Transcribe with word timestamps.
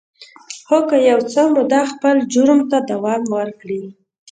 خو 0.67 0.77
که 0.89 0.97
یو 1.09 1.19
څه 1.31 1.41
موده 1.53 1.81
خپل 1.91 2.15
جرم 2.33 2.59
ته 2.69 2.77
دوام 2.91 3.21
ورکړي 3.35 3.83